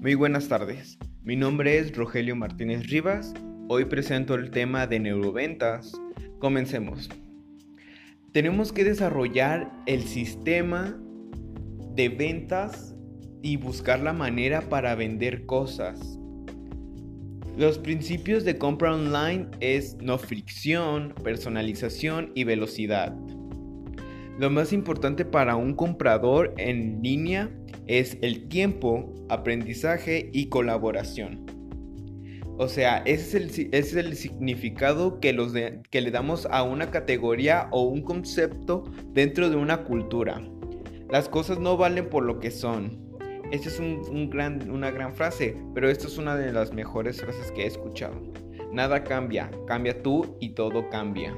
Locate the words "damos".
36.10-36.46